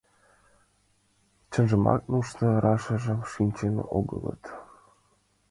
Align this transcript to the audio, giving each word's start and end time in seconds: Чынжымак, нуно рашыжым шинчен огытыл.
Чынжымак, 1.51 2.01
нуно 2.11 2.45
рашыжым 2.63 3.19
шинчен 3.31 3.75
огытыл. 3.97 4.37